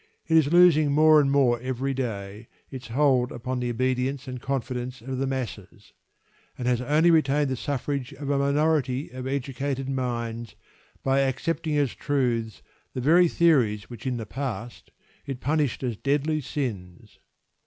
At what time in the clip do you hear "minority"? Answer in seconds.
8.39-9.11